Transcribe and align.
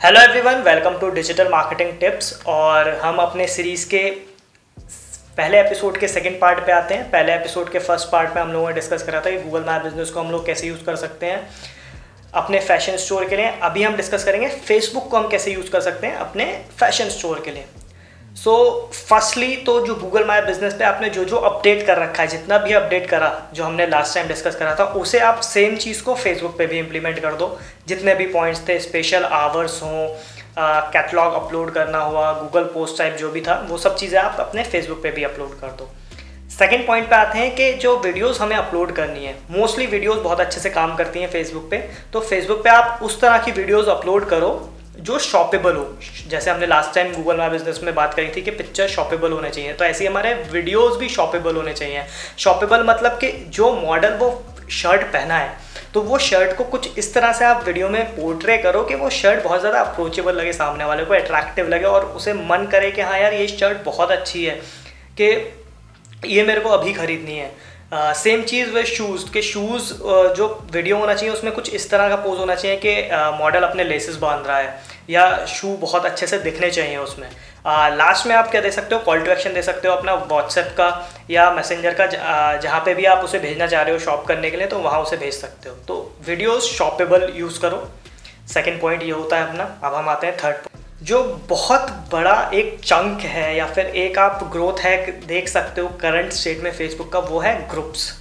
Hello 0.00 0.20
everyone 0.20 0.60
welcome 0.62 0.98
to 0.98 1.08
digital 1.10 1.48
marketing 1.50 1.90
tips 2.00 2.42
और 2.46 2.88
हम 2.98 3.16
अपने 3.18 3.46
सीरीज़ 3.46 3.86
के 3.88 4.02
पहले 5.36 5.60
एपिसोड 5.60 5.98
के 5.98 6.08
सेकंड 6.08 6.40
पार्ट 6.40 6.58
पे 6.66 6.72
आते 6.72 6.94
हैं। 6.94 7.10
पहले 7.10 7.34
एपिसोड 7.34 7.70
के 7.72 7.78
फ़र्स्ट 7.78 8.10
पार्ट 8.10 8.34
में 8.34 8.40
हम 8.42 8.52
लोगों 8.52 8.68
ने 8.68 8.74
डिस्कस 8.74 9.02
करा 9.02 9.20
था 9.20 9.30
कि 9.30 9.38
गूगल 9.38 9.64
मैप 9.64 9.82
बिज़नेस 9.82 10.10
को 10.10 10.20
हम 10.20 10.30
लोग 10.30 10.46
कैसे 10.46 10.68
यूज़ 10.68 10.84
कर 10.84 10.96
सकते 10.96 11.26
हैं 11.26 11.48
अपने 12.34 12.60
फ़ैशन 12.60 12.96
स्टोर 12.96 13.28
के 13.28 13.36
लिए। 13.36 13.46
अभी 13.62 13.82
हम 13.82 13.96
डिस्कस 13.96 14.24
करेंगे 14.24 14.48
फेसबुक 14.48 15.10
को 15.10 15.16
हम 15.16 15.28
कैसे 15.28 15.52
यूज़ 15.52 15.70
कर 15.70 15.80
सकते 15.80 16.06
हैं 16.06 16.16
अपने 16.16 16.46
फ़ैशन 16.80 17.08
स्टोर 17.08 17.42
के 17.44 17.50
लिए। 17.50 17.64
सो 18.38 18.52
so, 18.52 18.94
फर्स्टली 19.08 19.56
तो 19.66 19.80
जो 19.86 19.94
गूगल 19.94 20.24
माई 20.24 20.40
बिज़नेस 20.40 20.74
पे 20.74 20.84
आपने 20.84 21.08
जो 21.10 21.24
जो 21.24 21.36
अपडेट 21.36 21.86
कर 21.86 21.98
रखा 21.98 22.22
है 22.22 22.28
जितना 22.28 22.58
भी 22.58 22.72
अपडेट 22.72 23.08
करा 23.10 23.30
जो 23.54 23.64
हमने 23.64 23.86
लास्ट 23.86 24.14
टाइम 24.14 24.28
डिस्कस 24.28 24.56
करा 24.56 24.74
था 24.74 24.84
उसे 24.96 25.18
आप 25.20 25.40
सेम 25.42 25.76
चीज़ 25.76 26.02
को 26.02 26.14
फेसबुक 26.14 26.56
पे 26.58 26.66
भी 26.66 26.78
इम्प्लीमेंट 26.78 27.18
कर 27.18 27.34
दो। 27.34 27.48
जितने 27.88 28.14
भी 28.14 28.26
पॉइंट्स 28.26 28.60
थे 28.68 28.78
स्पेशल 28.80 29.24
आवर्स 29.24 29.82
हों 29.82 30.06
कैटलॉग 30.92 31.34
अपलोड 31.34 31.72
करना 31.74 31.98
हुआ 32.00 32.32
गूगल 32.32 32.64
पोस्ट 32.74 32.98
टाइप 32.98 33.16
जो 33.16 33.30
भी 33.30 33.40
था 33.40 33.60
वो 33.68 33.78
सब 33.78 33.96
चीज़ें 33.96 34.18
आप 34.20 34.40
अपने 34.40 34.62
फेसबुक 34.64 35.02
पे 35.02 35.10
भी 35.10 35.24
अपलोड 35.24 35.60
कर 35.60 35.76
दो। 35.78 35.90
सेकेंड 36.50 36.86
पॉइंट 36.86 37.08
पे 37.10 37.16
आते 37.16 37.38
हैं 37.38 37.54
कि 37.56 37.72
जो 37.74 37.96
वीडियोस 37.98 38.40
हमें 38.40 38.56
अपलोड 38.56 38.92
करनी 38.92 39.24
है 39.24 39.36
मोस्टली 39.50 39.86
वीडियोस 39.88 40.22
बहुत 40.22 40.40
अच्छे 40.40 40.60
से 40.60 40.70
काम 40.70 40.96
करती 40.96 41.20
हैं 41.20 41.30
फेसबुक 41.30 41.70
पे 41.70 41.78
तो 42.12 42.20
फेसबुक 42.22 42.64
पे 42.64 42.70
आप 42.70 43.00
उस 43.02 43.20
तरह 43.20 43.38
की 43.38 43.52
वीडियोस 43.52 43.88
अपलोड 43.88 44.28
करो 44.28 44.50
जो 44.98 45.18
शॉपेबल 45.20 45.76
हो, 45.76 45.86
जैसे 46.28 46.50
हमने 46.50 46.66
last 46.66 46.94
time 46.94 47.12
Google 47.14 47.36
my 47.36 47.48
business 47.50 47.80
में 47.82 47.94
बात 47.94 48.14
करी 48.14 48.28
थी 48.36 48.42
कि 48.42 48.50
पिक्चर 48.52 48.88
शॉपेबल 48.88 49.32
होने 49.32 49.50
चाहिए 49.50 49.72
तो 49.72 49.84
ऐसे 49.84 50.04
ही 50.04 50.10
हमारे 50.10 50.34
वीडियोस 50.52 50.96
भी 50.98 51.08
शॉपेबल 51.10 51.56
होने 51.56 51.72
चाहिए। 51.74 52.04
शॉपेबल 52.38 52.84
मतलब 52.84 53.18
कि 53.20 53.30
जो 53.50 53.72
मॉडल 53.76 54.14
वो 54.14 54.30
शर्ट 54.72 55.02
पहना 55.12 55.36
है 55.36 55.56
तो 55.94 56.00
वो 56.02 56.18
शर्ट 56.20 56.56
को 56.56 56.64
कुछ 56.66 56.98
इस 56.98 57.12
तरह 57.14 57.32
से 57.32 57.44
आप 57.44 57.62
वीडियो 57.66 57.88
में 57.88 58.04
पोर्ट्रे 58.16 58.56
करो 58.58 58.82
कि 58.84 58.94
वो 58.94 59.10
शर्ट 59.12 59.42
बहुत 59.44 59.60
ज़्यादा 59.60 59.80
अप्रोचेबल 59.80 60.34
लगे 60.34 60.52
सामने 60.52 60.84
वाले 60.84 61.04
को 61.04 61.14
अट्रैक्टिव 61.14 61.68
लगे 61.68 61.84
और 61.86 62.04
उसे 62.06 62.32
मन 62.34 62.66
करे 62.72 62.90
कि 62.90 63.00
हाँ 63.02 63.18
यार, 63.18 63.34
ये 63.34 63.46
शर्ट 63.48 63.84
बहुत 63.84 64.10
अच्छी 64.10 64.44
है, 64.44 64.60
कि 65.16 66.28
ये 66.28 66.42
मेरे 66.44 66.60
को 66.60 66.68
अभी 66.70 66.92
ख़रीदनी 66.92 67.36
है। 67.36 67.50
सेम 67.92 68.42
चीज़ 68.42 68.70
वे 68.70 68.82
शूज़ 68.84 69.24
के 69.32 69.42
शूज़ 69.42 69.92
जो 70.36 70.46
वीडियो 70.72 70.96
होना 70.96 71.14
चाहिए, 71.14 71.34
उसमें 71.34 71.52
कुछ 71.52 71.70
इस 71.74 71.88
तरह 71.90 72.08
का 72.08 72.16
पोज 72.16 72.38
होना 72.38 72.54
चाहिए 72.54 72.76
कि 72.76 73.38
मॉडल 73.38 73.62
अपने 73.62 73.84
लेसेस 73.84 74.16
बाँध 74.16 74.46
रहा 74.46 74.58
है, 74.58 74.80
या 75.10 75.46
शू 75.48 75.68
बहुत 75.76 76.06
अच्छे 76.06 76.26
से 76.26 76.38
दिखने 76.38 76.70
चाहिए 76.70 76.96
उसमें। 76.96 77.28
लास्ट 77.96 78.26
में 78.26 78.34
आप 78.36 78.50
क्या 78.50 78.60
दे 78.60 78.70
सकते 78.70 78.94
हो? 78.94 79.00
कॉल 79.00 79.20
टू 79.20 79.30
एक्शन 79.32 79.54
दे 79.54 79.62
सकते 79.62 79.88
हो 79.88 79.94
अपना 79.94 80.14
व्हाट्सएप 80.14 80.74
का, 80.78 81.10
या 81.30 81.50
मैसेंजर 81.52 81.94
का 82.00 82.06
जहाँ 82.58 82.80
पे 82.80 82.94
भी 82.94 83.04
आप 83.06 83.24
उसे 83.24 83.38
भेजना 83.38 83.66
चाह 83.66 83.82
रहे 83.82 83.92
हो 83.92 83.98
शॉप 84.00 84.26
करने 84.26 84.50
के 84.50 84.56
लिए 84.56 84.66
तो 84.66 84.78
वहाँ 84.78 85.00
उसे 85.02 85.16
भेज 85.16 85.34
सकते 85.34 85.68
हो। 85.68 85.76
तो 85.88 86.16
वीडियोस 86.26 86.72
शॉपेबल 86.72 87.32
यूज़ 87.36 87.60
करो। 87.60 87.86
सेकेंड 88.48 88.80
पॉइंट 88.80 89.02
ये 89.02 89.10
होता 89.10 89.36
है 89.36 89.48
अपना, 89.48 89.64
अब 89.84 89.94
हम 89.94 90.08
आते 90.08 90.26
हैं 90.26 90.36
थर्ड 90.36 90.77
जो 91.02 91.22
बहुत 91.48 91.90
बड़ा 92.12 92.50
एक 92.54 92.78
चंक 92.84 93.20
है 93.20 93.56
या 93.56 93.66
फिर 93.66 93.86
एक 93.86 94.18
आप 94.18 94.48
ग्रोथ 94.52 94.80
है, 94.80 94.96
देख 95.26 95.48
सकते 95.48 95.80
हो 95.80 95.88
करंट 95.88 96.32
स्टेट 96.32 96.60
में 96.60 96.72
फेसबुक 96.72 97.12
का, 97.12 97.18
वो 97.18 97.38
है 97.38 97.68
ग्रुप्स 97.68 98.12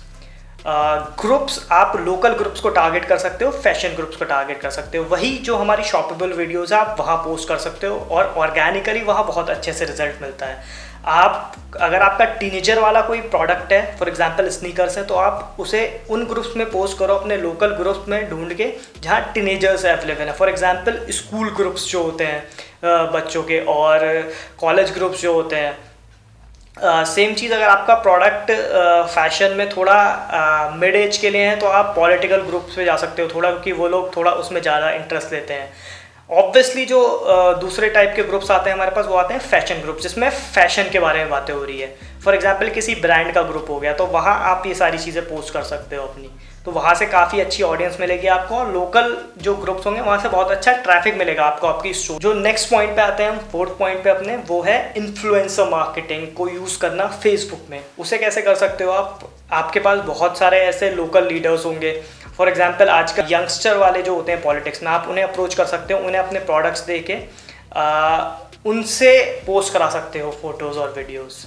ग्रुप्स 0.59 1.57
uh, 1.57 1.71
आप 1.71 1.95
लोकल 1.97 2.33
ग्रुप्स 2.33 2.59
को 2.59 2.69
टारगेट 2.69 3.05
कर 3.05 3.17
सकते 3.17 3.45
हो 3.45 3.51
फ़ैशन 3.53 3.95
ग्रुप्स 3.95 4.15
को 4.17 4.25
टारगेट 4.25 4.59
कर 4.61 4.69
सकते 4.69 4.97
हो। 4.97 5.03
वही 5.05 5.37
जो 5.37 5.55
हमारी 5.57 5.83
शॉपेबल 5.83 6.33
वीडियोस 6.33 6.71
है 6.71 6.79
आप 6.79 6.95
वहाँ 6.99 7.17
पोस्ट 7.17 7.47
कर 7.49 7.57
सकते 7.57 7.87
हो 7.87 7.97
और 8.11 8.33
ऑर्गेनिकली 8.37 9.01
वहाँ 9.01 9.25
बहुत 9.27 9.49
अच्छे 9.49 9.73
से 9.73 9.85
रिज़ल्ट 9.85 10.21
मिलता 10.21 10.45
है। 10.45 10.63
आप 11.05 11.55
अगर 11.81 12.01
आपका 12.01 12.25
टीनेजर 12.39 12.79
वाला 12.79 13.01
कोई 13.01 13.21
प्रोडक्ट 13.29 13.73
है 13.73 13.97
फॉर 13.97 14.09
एग्जांपल 14.09 14.49
स्नीकर्स 14.49 14.97
है 14.97 15.05
तो 15.05 15.15
आप 15.15 15.55
उसे 15.59 15.81
उन 16.09 16.25
ग्रुप्स 16.25 16.55
में 16.57 16.69
पोस्ट 16.71 16.97
करो 16.99 17.15
अपने 17.15 17.37
लोकल 17.37 17.75
ग्रुप्स 17.75 18.07
में 18.09 18.29
ढूंढ 18.29 18.53
के 18.53 18.73
जहाँ 19.01 19.21
टीनेजर्स 19.33 19.85
अवेलेबल 19.85 20.23
है। 20.23 20.33
फॉर 20.33 20.49
एग्जांपल 20.49 21.05
स्कूल 21.11 21.49
ग्रुप्स 21.57 21.87
जो 21.91 22.03
होते 22.03 22.23
हैं 22.23 23.11
बच्चों 23.13 23.43
के 23.43 23.59
और 23.69 23.99
कॉलेज 24.59 24.93
ग्रुप्स 24.93 25.21
जो 25.21 25.33
होते 25.33 25.55
हैं 25.55 25.77
सेम 26.83 27.33
चीज़ 27.35 27.53
अगर 27.53 27.67
आपका 27.67 27.93
प्रोडक्ट 27.97 28.51
फ़ैशन 29.13 29.51
में 29.57 29.69
थोड़ा 29.69 30.73
मिड 30.75 30.95
एज 30.95 31.17
के 31.17 31.29
लिए 31.29 31.45
है 31.45 31.55
तो 31.59 31.67
आप 31.67 31.93
पॉलिटिकल 31.95 32.41
ग्रुप्स 32.43 32.77
में 32.77 32.83
जा 32.85 32.95
सकते 32.97 33.21
हो। 33.21 33.27
थोड़ा 33.35 33.49
क्योंकि 33.49 33.71
वो 33.73 33.87
लोग 33.87 34.15
थोड़ा 34.15 34.31
उसमें 34.33 34.61
ज़्यादा 34.61 34.89
इंटरेस्ट 34.91 35.33
लेते 35.33 35.53
हैं। 35.53 35.71
ऑब्वियसली 36.33 36.85
जो 36.85 36.99
दूसरे 37.61 37.89
टाइप 37.89 38.13
के 38.15 38.23
ग्रुप्स 38.23 38.51
आते 38.51 38.69
हैं 38.69 38.75
हमारे 38.75 38.91
पास, 38.91 39.05
वो 39.05 39.15
आते 39.15 39.33
हैं 39.33 39.41
फ़ैशन 39.41 39.81
ग्रुप 39.81 39.99
जिसमें 40.01 40.29
फ़ैशन 40.29 40.89
के 40.91 40.99
बारे 40.99 41.19
में 41.19 41.29
बातें 41.29 41.53
हो 41.53 41.63
रही 41.63 41.79
है। 41.79 41.95
फॉर 42.23 42.35
एग्ज़ाम्पल 42.35 42.69
किसी 42.71 42.95
ब्रांड 42.97 43.33
का 43.33 43.41
ग्रुप 43.43 43.69
हो 43.69 43.79
गया 43.79 43.93
तो 43.93 44.05
वहाँ 44.07 44.39
आप 44.45 44.63
ये 44.67 44.73
सारी 44.75 44.97
चीज़ें 44.99 45.23
पोस्ट 45.25 45.53
कर 45.53 45.63
सकते 45.65 45.95
हो 45.95 46.03
अपनी। 46.03 46.29
तो 46.67 46.71
वहाँ 46.71 46.93
से 46.95 47.05
काफ़ी 47.05 47.39
अच्छी 47.39 47.63
ऑडियंस 47.63 47.97
मिलेगी 47.99 48.27
आपको 48.27 48.55
और 48.55 48.71
लोकल 48.71 49.15
जो 49.41 49.53
ग्रुप्स 49.55 49.85
होंगे 49.85 50.01
वहाँ 50.01 50.17
से 50.21 50.29
बहुत 50.29 50.49
अच्छा 50.51 50.71
ट्रैफ़िक 50.77 51.17
मिलेगा 51.17 51.43
आपको 51.43 51.67
आपकी 51.67 51.93
स्टोर 51.93 52.17
जो 52.21 52.33
नेक्स्ट 52.33 52.69
पॉइंट 52.69 52.95
पे 52.95 53.01
आते 53.01 53.23
हैं 53.23 53.29
हम 53.29 53.37
फोर्थ 53.51 53.77
पॉइंट 53.77 54.03
पे 54.03 54.09
अपने 54.09 54.35
वो 54.47 54.61
है 54.61 54.75
इन्फ्लुएंसर 54.97 55.69
मार्केटिंग 55.69 56.27
को 56.37 56.47
यूज़ 56.49 56.77
करना 56.79 57.05
फेसबुक 57.15 57.59
में। 57.69 57.79
उसे 57.99 58.17
कैसे 58.17 58.41
कर 58.41 58.55
सकते 58.55 58.83
हो 58.83 58.91
आप? 58.91 59.19
आपके 59.51 59.79
पास 59.79 59.99
बहुत 60.07 60.37
सारे 60.37 60.59
ऐसे 60.61 60.89
लोकल 60.91 61.27
लीडर्स 61.27 61.65
होंगे। 61.65 61.91
फॉर 62.37 62.49
एग्ज़ाम्पल 62.49 62.89
आज 62.89 63.11
का 63.11 63.23
यंगस्टर 63.29 63.77
वाले 63.77 64.01
जो 64.01 64.15
होते 64.15 64.31
हैं 64.31 64.41
पॉलिटिक्स 64.41 64.83
में 64.83 64.89
आप 64.91 65.07
उन्हें 65.09 65.23
अप्रोच 65.25 65.55
कर 65.55 65.65
सकते 65.65 65.93
हो 65.93 65.99
उन्हें 65.99 66.21
अपने 66.23 66.39
प्रोडक्ट्स 66.41 66.85
दे 66.85 66.99
के 67.09 67.17
उनसे 68.69 69.13
पोस्ट 69.45 69.73
करा 69.73 69.89
सकते 69.89 70.19
हो 70.19 70.31
फ़ोटोज़ 70.41 70.77
और 70.77 70.93
वीडियोज़ 70.97 71.45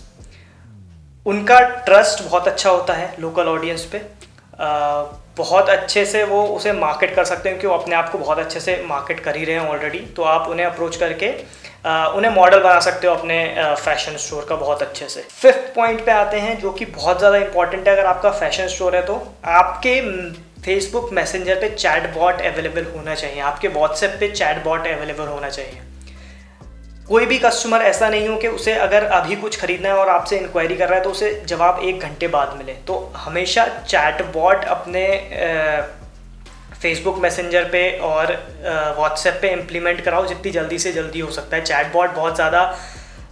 उनका 1.26 1.60
ट्रस्ट 1.60 2.24
बहुत 2.24 2.48
अच्छा 2.48 2.70
होता 2.70 2.94
है 2.94 3.14
लोकल 3.20 3.48
ऑडियंस 3.48 3.84
पे। 3.84 3.98
आ, 3.98 4.02
बहुत 4.60 5.68
अच्छे 5.70 6.04
से 6.06 6.22
वो 6.24 6.42
उसे 6.46 6.72
मार्केट 6.74 7.14
कर 7.14 7.24
सकते 7.24 7.48
हैं 7.48 7.58
क्योंकि 7.58 7.74
वो 7.74 7.80
अपने 7.80 7.94
आप 7.94 8.10
को 8.10 8.18
बहुत 8.18 8.38
अच्छे 8.38 8.60
से 8.60 8.82
मार्केट 8.86 9.20
कर 9.20 9.36
ही 9.36 9.44
रहे 9.44 9.56
हैं 9.56 9.68
ऑलरेडी 9.68 9.98
तो 10.16 10.22
आप 10.24 10.48
उन्हें 10.48 10.66
अप्रोच 10.66 10.96
करके 10.96 11.28
उन्हें 12.16 12.32
मॉडल 12.32 12.60
बना 12.60 12.80
सकते 12.80 13.06
हो 13.06 13.14
अपने 13.14 13.36
फ़ैशन 13.76 14.16
स्टोर 14.16 14.44
का 14.48 14.56
बहुत 14.56 14.82
अच्छे 14.82 15.08
से। 15.08 15.20
फिफ्थ 15.22 15.74
पॉइंट 15.74 16.04
पे 16.06 16.12
आते 16.12 16.38
हैं 16.38 16.58
जो 16.60 16.72
कि 16.72 16.84
बहुत 16.86 17.18
ज़्यादा 17.18 17.36
इंपॉर्टेंट 17.38 17.88
है, 17.88 17.94
अगर 17.94 18.06
आपका 18.06 18.30
फ़ैशन 18.32 18.66
स्टोर 18.68 18.96
है 18.96 19.02
तो 19.06 19.14
आपके 19.46 20.00
फेसबुक 20.62 21.12
मैसेंजर 21.12 21.60
पे 21.60 21.68
चैट 21.70 22.14
बॉट 22.14 22.40
अवेलेबल 22.42 22.86
होना 22.96 23.14
चाहिए। 23.14 23.40
आपके 23.42 23.68
व्हाट्सएप 23.70 24.16
पे 24.20 24.28
चैट 24.30 24.62
बॉट 24.64 24.86
अवेलेबल 24.88 25.26
होना 25.26 25.48
चाहिए। 25.50 25.80
कोई 27.10 27.26
भी 27.26 27.38
कस्टमर 27.38 27.82
ऐसा 27.82 28.08
नहीं 28.10 28.28
हो 28.28 28.36
कि 28.36 28.48
उसे 28.48 28.72
अगर 28.80 29.04
अभी 29.04 29.36
कुछ 29.36 29.60
खरीदना 29.60 29.88
है 29.88 29.94
और 29.94 30.08
आपसे 30.08 30.36
इंक्वायरी 30.38 30.76
कर 30.76 30.88
रहा 30.88 30.98
है 30.98 31.04
तो 31.04 31.10
उसे 31.10 31.30
जवाब 31.46 31.80
एक 31.84 32.00
घंटे 32.00 32.28
बाद 32.28 32.54
मिले। 32.58 32.72
तो 32.86 32.98
हमेशा 33.16 33.66
चैट 33.86 34.22
बॉट 34.32 34.64
अपने 34.66 35.06
फेसबुक 36.74 37.18
मैसेंजर 37.18 37.64
पे 37.64 37.82
और 38.02 38.32
व्हाट्सएप 38.98 39.38
पे 39.42 39.50
इम्प्लीमेंट 39.52 40.00
कराओ 40.00 40.26
जितनी 40.26 40.52
जल्दी 40.52 40.78
से 40.78 40.92
जल्दी 40.92 41.20
हो 41.20 41.30
सकता 41.30 41.56
है। 41.56 41.64
चैट 41.64 41.92
बॉट 41.92 42.14
बहुत 42.14 42.34
ज़्यादा 42.34 42.62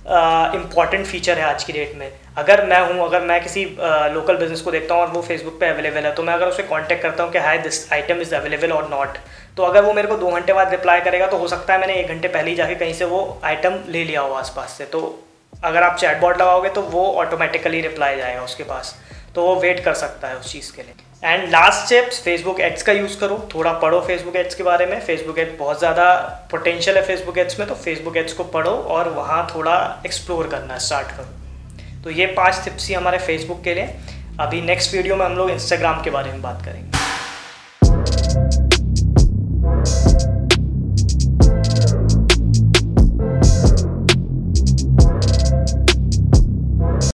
इंपॉर्टेंट 0.07 1.07
फीचर 1.07 1.39
है 1.39 1.45
आज 1.45 1.65
की 1.65 1.73
डेट 1.73 1.95
में। 1.97 2.11
अगर 2.37 2.65
मैं 2.67 2.81
हूँ 2.83 3.05
अगर 3.05 3.21
मैं 3.23 3.41
किसी 3.43 3.65
लोकल 3.65 4.35
uh, 4.35 4.41
बिज़नेस 4.41 4.61
को 4.61 4.71
देखता 4.71 4.95
हूँ 4.95 5.03
और 5.03 5.09
वो 5.09 5.23
फेसबुक 5.23 5.59
पे 5.61 5.67
अवेलेबल 5.69 6.05
है 6.05 6.13
तो 6.15 6.23
मैं 6.23 6.35
अगर 6.35 6.49
उसे 6.49 6.63
कांटेक्ट 6.65 7.03
करता 7.03 7.25
हूँ 7.25 7.33
कि 7.33 7.39
hi 7.39 7.59
this 7.59 7.93
item 7.93 8.21
is 8.21 8.35
available 8.35 8.73
और 8.73 8.89
नॉट 8.91 9.19
तो 9.57 9.63
अगर 9.63 9.83
वो 9.85 9.93
मेरे 9.93 10.09
को 10.09 10.17
दो 10.17 10.31
घंटे 10.31 10.53
बाद 10.53 10.71
रिप्लाई 10.71 11.01
करेगा 11.01 11.27
तो 11.27 11.37
हो 11.37 11.49
सकता 11.49 11.73
है 11.73 11.81
मैंने 11.81 11.95
एक 11.95 12.09
घंटे 12.09 12.29
पहले 12.29 12.51
ही 12.51 12.57
जाके 12.57 12.75
कहीं 12.75 12.95
से 12.95 13.05
वो 13.05 13.41
आइटम 13.45 13.79
ले 13.89 14.05
लिया 14.05 14.21
हो 14.21 14.35
आसपास 14.35 14.77
से। 14.79 14.85
तो 14.87 15.01
अगर 15.53 15.83
आप 15.83 15.97
चैट 15.97 16.21
बॉट 16.21 16.41
लगाओगे 16.41 16.69
तो 16.71 16.83
वो 16.83 17.05
ऑटोमेटिकली 17.17 17.81
रिप्लाई 17.81 18.17
जाएगा 18.17 18.43
उसके 18.43 18.65
पास। 18.65 18.95
तो 19.35 19.43
वो 19.43 19.55
वेट 19.57 19.85
कर 19.85 19.95
सकता 19.97 20.29
है 20.29 20.37
उस 20.37 20.53
चीज़ 20.53 20.73
के 20.73 20.83
लिए। 20.83 20.95
And 21.25 21.49
last 21.51 21.85
steps 21.85 22.21
Facebook 22.23 22.61
ads 22.61 22.83
का 22.83 22.93
यूज़ 22.93 23.19
करो। 23.21 23.39
थोड़ा 23.55 23.73
पढ़ो 23.79 24.01
फेसबुक 24.01 24.37
एड्स 24.37 24.55
के 24.55 24.63
बारे 24.63 24.87
में। 24.87 24.99
फेसबुक 25.01 25.39
एड्स 25.39 25.59
बहुत 25.59 25.79
ज़्यादा 25.79 26.13
पोटेंशियल 26.51 26.97
है 26.97 27.03
फेसबुक 27.07 27.39
एड्स 27.39 27.59
में 27.61 27.67
तो 27.69 27.75
फेसबुक 27.77 28.17
एड्स 28.17 28.33
को 28.33 28.45
पढ़ो 28.47 28.71
और 28.71 29.09
वहाँ 29.11 29.47
थोड़ा 29.55 30.03
एक्सप्लोर 30.07 30.49
करना 30.49 30.79
स्टार्ट 30.81 31.09
करो। 31.09 32.03
तो 32.05 32.11
ये 32.11 32.27
पाँच 32.35 32.61
टिप्स 32.65 32.89
ही 32.89 32.95
हमारे 32.95 33.19
फेसबुक 33.19 33.63
के 33.65 33.75
लिए। 33.75 33.95
अभी 34.41 34.61
नेक्स्ट 34.63 34.95
वीडियो 34.95 35.17
में 35.17 35.25
हम 35.27 35.37
लोग 35.37 35.51
इंस्टाग्राम 35.51 36.03
के 36.03 36.11
बारे 36.11 36.33
में 36.33 36.43
बात 36.43 36.65
करेंगे। 36.65 36.98